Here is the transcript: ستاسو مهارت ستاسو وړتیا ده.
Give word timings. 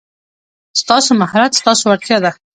ستاسو 0.81 1.11
مهارت 1.21 1.51
ستاسو 1.59 1.83
وړتیا 1.87 2.17
ده. 2.23 2.31